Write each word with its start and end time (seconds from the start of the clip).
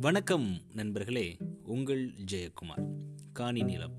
வணக்கம் 0.00 0.60
நண்பர்களே 0.72 1.36
உங்கள் 1.64 2.12
ஜெயக்குமார். 2.32 2.92
காணி 3.32 3.62
நிலம். 3.62 3.94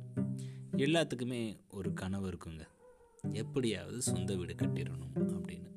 எல்லாத்துக்குமே 0.71 1.55
ஒரு 1.69 1.93
கனவு 1.93 2.29
இருக்குங்க. 2.29 2.67
எப்படியாவது 3.31 4.01
சொந்த 4.01 4.35
வீடு 4.35 4.55
கட்டிடணும் 4.55 5.13
அப்படின்னு. 5.15 5.71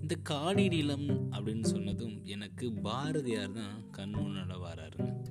இந்த 0.00 0.14
காணி 0.22 0.68
நிலம் 0.68 1.32
அப்படின்னு 1.32 1.64
சொன்னதும் 1.64 2.24
எனக்கு 2.24 2.72
பாரதியார் 2.72 3.52
தான் 3.52 3.90
கண் 3.90 4.14
முன்னால 4.14 4.58
வராருங்க. 4.58 5.24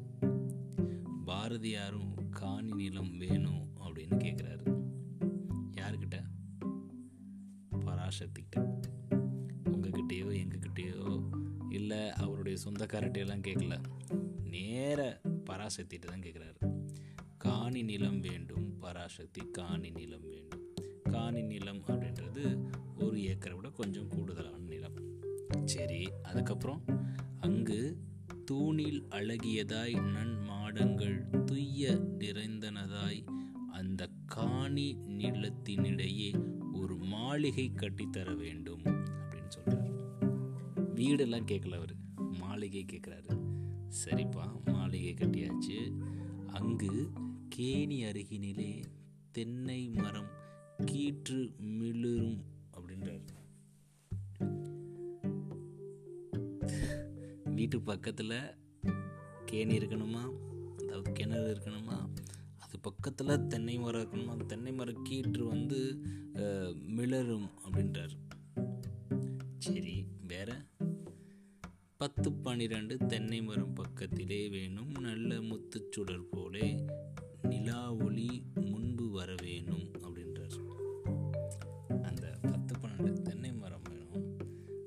பாரதியாரும் 1.26 2.30
காணி 2.30 2.74
நிலம் 2.74 3.18
வேணும் 3.18 3.68
அப்படின்னு 3.80 4.14
கேட்குறாரு 4.14 4.84
யாருக்கிட்ட 5.78 6.24
பராசக்திக்கிட்ட 7.72 8.82
உங்ககிட்டயோ 9.66 10.48
எங்ககிட்டயோ 10.48 11.23
இல்லை 11.74 12.12
அவருடைய 12.12 12.58
சொந்தக்காரட்டையெல்லாம் 12.66 13.46
கேட்கல 13.48 13.76
நேர 14.44 15.22
பராசக்திகிட்ட 15.50 16.06
தான் 16.06 16.20
கேட்குறாரு 16.20 16.60
காணி 17.38 17.82
நிலம் 17.82 18.20
வேண்டும் 18.20 18.78
பராசக்தி 18.80 19.42
காணி 19.52 19.90
நிலம் 19.90 20.28
வேண்டும். 20.30 20.64
காணி 21.04 21.42
நிலம் 21.42 21.82
அப்படின்றது 21.88 22.44
ஒரு 23.04 23.18
ஏக்கரை 23.24 23.56
விட 23.56 23.70
கொஞ்சம் 23.70 24.08
கூடுதலான 24.08 24.58
நிலம். 24.58 24.98
சரி 25.66 26.02
அதுக்கப்புறம் 26.24 26.84
அங்கு 27.40 27.80
தூணில் 28.46 29.02
அழகியதாய் 29.10 29.96
நன் 30.12 30.36
மாடங்கள் 30.40 31.18
துய்ய 31.46 31.92
நிறைந்தனதாய் 32.20 33.22
அந்த 33.72 34.10
காணி 34.26 34.88
நிலத்தினிடையே 35.08 36.30
ஒரு 36.74 36.98
மாளிகை 36.98 37.72
கட்டித்தர 37.76 38.36
வேண்டும் 38.38 38.84
அப்படின்னு 38.84 39.48
சொல்கிறார் 39.48 39.83
வீடெல்லாம் 41.04 41.48
கேட்கல 41.48 41.76
அவர். 41.76 41.94
மாளிகை 42.40 42.86
கேட்குறாரு. 42.92 43.32
சரிப்பா 44.02 44.46
மாளிகை 44.66 45.14
கட்டியாச்சு. 45.14 45.78
அங்கு 46.58 46.92
கேணி 47.56 47.98
அருகினிலே 48.10 48.70
தென்னை 49.32 49.80
மரம் 49.90 50.30
கீற்று 50.92 51.40
மிளிரும் 51.80 52.40
அப்படின்றார். 52.76 53.26
வீட்டு 57.56 57.82
பக்கத்தில் 57.82 58.36
கேணி 59.52 59.76
இருக்கணுமா? 59.80 60.24
அதாவது 60.84 61.12
கிணறு 61.12 61.50
இருக்கணுமா? 61.54 61.98
அது 62.64 62.80
பக்கத்தில் 62.82 63.48
தென்னை 63.48 63.78
மரம் 63.78 64.02
இருக்கணுமா? 64.02 64.32
அந்த 64.36 64.46
தென்னை 64.46 64.74
மரம் 64.74 65.06
கீற்று 65.10 65.44
வந்து 65.48 65.82
மிளரும் 66.98 67.50
அப்படின்றார். 67.66 68.16
சரி 69.58 69.98
வேறு? 70.28 70.56
பத்து 72.04 72.30
பன்னிரண்டு 72.46 72.98
தென்னை 73.12 73.42
மரம் 73.42 73.74
பக்கத்திலே 73.74 74.40
வேணும். 74.54 74.90
நல்ல 75.06 75.36
முத்துச்சுடர் 75.50 76.26
போலே 76.32 76.66
நிலா 77.50 77.94
ஒளி 78.06 78.26
முன்பு 78.72 79.06
வர 79.12 79.36
வேணும் 79.42 79.86
அப்படின்றார். 80.06 80.58
அந்த 82.10 82.24
பத்து 82.50 82.74
பன்னெண்டு 82.82 83.14
தென்னை 83.28 83.52
மரம் 83.54 83.86
வேணும். 83.92 84.26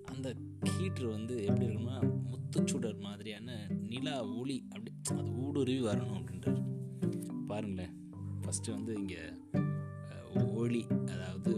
அந்த 0.05 0.35
கீற்று 0.67 1.07
வந்து 1.15 1.37
எப்படி 1.47 1.67
இருக்குன்னா 1.67 1.97
முத்துச்சுடர் 2.31 3.01
மாதிரியான 3.01 3.59
நிலா 3.93 4.17
ஒளி 4.41 4.59
அப்படி 4.75 4.93
அது 5.19 5.33
ஊடுருவி 5.45 5.81
வரணும் 5.89 6.19
அப்படின்றார். 6.21 6.63
பாருங்களேன் 7.53 7.95
ஃபஸ்ட்டு 8.43 8.77
வந்து 8.79 8.95
இங்கே 9.03 9.25
ஒளி 10.63 10.85
அதாவது 11.15 11.55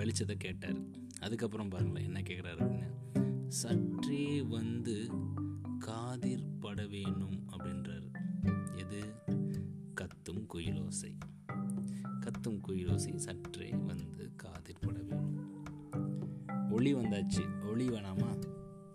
வெளிச்சத்தை 0.00 0.38
கேட்டார். 0.46 0.80
அதுக்கப்புறம் 1.20 1.68
பாருங்களேன் 1.68 2.08
என்ன 2.10 2.22
கேட்குறாரு 2.30 2.62
அப்படின்னு. 2.66 2.92
சற்றே 3.58 4.42
வந்து 4.52 4.75
ருசி 12.96 13.18
சற்றே 13.18 13.68
வந்து 13.68 14.30
காதிர் 14.36 14.78
பட 14.80 15.00
வேணும் 15.00 16.70
ஒளி 16.70 16.94
வந்தாச்சு. 16.94 17.68
ஒளி 17.68 17.88
வேணாமா? 17.88 18.42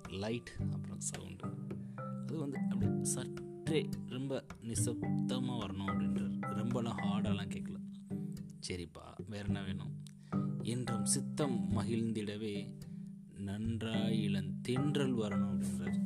லைட் 0.10 0.52
அப்புறம் 0.72 1.00
சவுண்டு 1.00 1.54
அது 1.96 2.38
வந்து 2.38 2.60
அப்படி 2.70 3.04
சற்றே 3.04 3.90
ரொம்ப 4.08 4.46
நிசப்தமாக 4.62 5.66
வரணும் 5.66 5.86
அப்படின்றார் 5.86 6.42
ரொம்பலாம் 6.42 6.98
ஹார்டாலாம் 7.04 7.50
கேட்கல. 7.50 7.76
சரிப்பா 8.68 9.28
வேற 9.28 9.44
என்ன 9.46 9.62
வேணும்? 9.62 10.04
என்றும் 10.62 11.06
சித்தம் 11.06 11.72
மகிழ்ந்திடவே 11.72 12.74
நன்றாய் 13.38 14.28
இளந்தென்றல் 14.30 15.16
வரணும் 15.16 15.62
அப்படின்றார். 15.62 16.00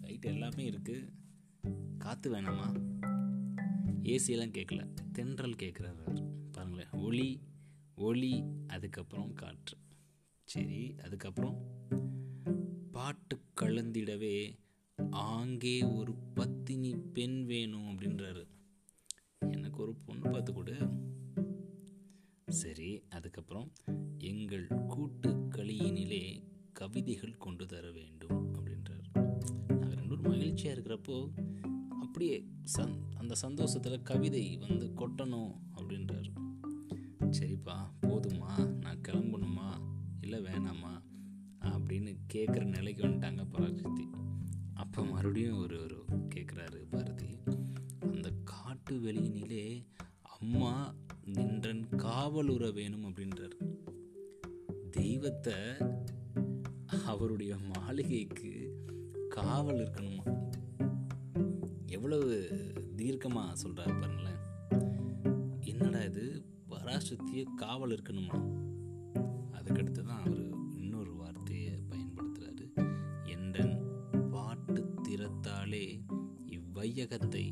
லைட் 0.00 0.24
எல்லாமே 0.24 0.70
இருக்குது 0.70 1.08
காற்று 1.98 2.34
வேணாமா? 2.34 2.82
ஏசியெல்லாம் 4.02 4.52
கேட்கல. 4.52 4.94
தென்றல் 5.12 5.54
கேட்குறாரு. 5.54 6.27
ஒளி 7.08 7.28
ஒளி 7.96 8.32
அதுக்கப்புறம் 8.66 9.32
காற்று. 9.32 9.76
சரி 10.44 10.94
அதுக்கப்புறம் 11.04 11.56
பாட்டு 12.92 13.36
கலந்திடவே 13.60 14.36
ஆங்கே 15.10 15.74
ஒரு 15.82 16.12
பத்தினி 16.34 16.90
பெண் 17.12 17.44
வேணும் 17.44 17.88
அப்படின்றாரு. 17.88 18.44
எனக்கு 19.52 19.82
ஒரு 19.82 19.94
பொண்ணு 20.06 20.30
பார்த்து 20.30 20.52
கொடு. 20.52 20.76
சரி 22.48 22.90
அதுக்கப்புறம் 23.08 23.72
எங்கள் 24.18 24.66
கூட்டு 24.86 25.30
களியினிலே 25.56 26.24
கவிதைகள் 26.72 27.36
கொண்டு 27.36 27.66
தர 27.66 27.90
வேண்டும் 27.90 28.38
அப்படின்றார். 28.54 29.08
நாங்கள் 29.68 29.94
ரெண்டு 29.94 30.16
மகிழ்ச்சியாக 30.16 30.80
இருக்கிறப்போ 30.80 31.18
அப்படியே 32.00 32.36
சந் 32.76 32.96
அந்த 33.14 33.34
சந்தோஷத்தில் 33.34 34.02
கவிதை 34.02 34.44
வந்து 34.56 34.86
கொட்டணும் 34.96 35.54
அப்படின்றார். 35.76 36.30
இல்லை 40.38 40.52
வேணாமா? 40.52 41.02
அப்படின்னு 41.60 42.16
கேட்குற 42.34 42.64
நிலைக்கு 42.64 43.02
வந்துட்டாங்க 43.04 43.46
பராசக்தி 43.50 44.10
அப்போ 44.74 45.04
மறுபடியும் 45.04 45.58
ஒரு 45.58 45.82
ஒரு 45.82 46.04
கேட்குறாரு 46.34 46.86
பாரதி. 46.90 47.38
அந்த 48.12 48.32
காட்டு 48.44 48.96
வெளியினிலே 48.96 49.86
அம்மா 50.22 50.94
நின்றன் 51.24 51.88
காவலுற 51.90 52.72
வேணும் 52.72 53.04
அப்படின்றார். 53.04 53.52
தெய்வத்தை 54.90 55.54
அவருடைய 57.06 57.56
மாளிகைக்கு 57.58 58.82
காவல் 59.28 59.78
இருக்கணுமா? 59.78 60.50
எவ்வளவு 61.86 62.52
தீர்க்கமா 62.96 63.52
சொல்றாரு 63.62 64.00
பாருங்களேன். 64.00 64.36
என்னடா 65.60 65.98
இது? 65.98 66.44
பராசக்தியை 66.70 67.44
காவல் 67.56 67.90
இருக்கணுமா? 67.90 68.66
அதுக்கடுத்து 69.68 70.02
தான் 70.02 70.22
அவர் 70.26 70.44
இன்னொரு 70.74 71.10
வார்த்தையை 71.14 71.72
பயன்படுத்துகிறாரு 71.88 72.66
என்றன் 73.24 73.74
பாட்டு 74.30 74.82
திறத்தாலே 75.08 75.82
இவ்வையகத்தை 76.56 77.42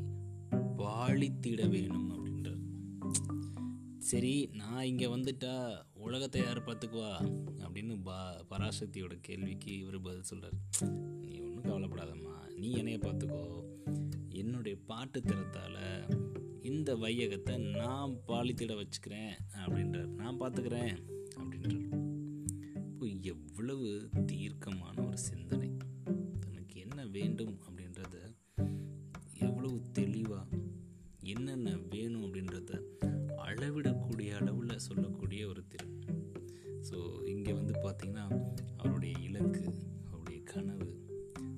பாலித்திட 0.79 1.69
வேணும் 1.69 2.07
அப்படின்றார். 2.13 2.63
சரி 3.97 4.33
நான் 4.53 4.85
இங்கே 4.85 5.07
வந்துட்டா 5.07 5.53
உலகத்தை 5.93 6.41
யார் 6.41 6.61
பார்த்துக்குவா? 6.61 7.11
அப்படின்னு 7.65 7.95
பா 8.01 8.17
பராசக்தியோட 8.51 9.17
கேள்விக்கு 9.21 9.71
இவர் 9.79 9.99
பதில் 10.01 10.23
சொல்கிறார் 10.23 10.57
நீ 11.25 11.39
ஒன்றும் 11.39 11.69
கவலைப்படாதம்மா. 11.69 12.35
நீ 12.55 12.71
என்னைய 12.71 12.97
பார்த்துக்கோ. 12.97 13.45
என்னுடைய 14.29 14.77
பாட்டு 14.85 15.21
திறத்தால் 15.21 15.81
இந்த 16.61 16.95
வையகத்தை 16.95 17.57
நான் 17.77 18.17
பாலித்திட 18.27 18.73
வச்சுக்கிறேன் 18.81 19.35
அப்படின்றார். 19.63 20.11
நான் 20.21 20.39
பார்த்துக்கிறேன் 20.39 20.95
அப்படின்றார். 21.39 21.96
எவ்வளவு 23.21 24.09
தீர்க்கமான 24.25 25.05
ஒரு 25.05 25.17
சிந்தனை? 25.17 25.77
தனக்கு 26.39 26.79
என்ன 26.79 27.05
வேண்டும் 27.05 27.59
அப்படின்றத 27.61 28.35
எவ்வளவு 29.33 29.81
தெளிவாக 29.91 30.47
என்னென்ன 31.23 31.77
வேணும் 31.89 32.23
அப்படின்றத 32.23 32.81
அளவிடக்கூடிய 33.37 34.29
அளவில் 34.31 34.77
சொல்லக்கூடிய 34.77 35.47
ஒரு 35.47 35.67
திறன். 35.67 35.99
ஸோ 36.81 37.27
இங்கே 37.27 37.53
வந்து 37.53 37.73
பார்த்திங்கன்னா 37.73 38.53
அவருடைய 38.77 39.19
இலக்கு 39.19 39.73
அவருடைய 40.05 40.41
கனவு 40.43 41.05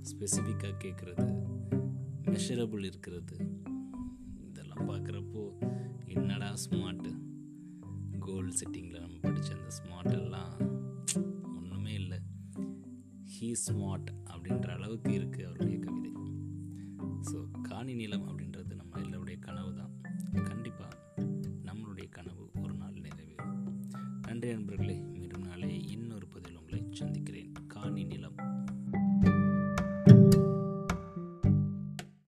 ஸ்பெசிஃபிக்காக 0.02 0.76
கேட்குறது 0.84 1.44
மெஷரபிள் 2.22 2.86
இருக்கிறது 2.86 3.38
இதெல்லாம் 4.44 4.90
பார்க்குறப்போ 4.90 5.52
என்னடா 6.06 6.54
ஸ்மார்ட்டு 6.70 7.12
கோல் 8.20 8.48
செட்டிங்கில் 8.48 9.00
நம்ம 9.00 9.18
படித்த 9.22 9.56
அந்த 9.56 9.76
ஸ்மார்ட் 9.84 10.12
எல்லாம் 10.12 10.79
ஹீ 13.42 13.56
ஸ்மார்ட் 13.68 14.10
அப்படின்ற 14.32 14.68
அளவுக்கு 14.74 15.12
இருக்குது 15.12 15.44
அவருடைய 15.44 15.80
கவிதை. 15.80 16.12
ஸோ 17.32 17.38
காணி 17.62 17.94
நிலம் 17.94 18.26
அப்படின்றது 18.30 18.74
நம்ம 18.76 19.00
எல்லோருடைய 19.00 19.40
கனவு 19.40 19.76
தான். 19.76 19.94
கண்டிப்பாக 20.44 20.96
நம்மளுடைய 21.66 22.10
கனவு 22.10 22.50
ஒரு 22.62 22.74
நாள் 22.74 22.94
நிறைவேறும். 22.94 23.56
நன்றி 24.28 24.52
நண்பர்களே 24.52 25.02
மீண்டும் 25.02 25.42
நாளை 25.42 25.88
இன்னொரு 25.88 26.28
பதில் 26.28 26.58
உங்களை 26.58 26.84
சந்திக்கிறேன். 26.92 27.52
காணி 27.68 28.04
நிலம். 28.04 28.49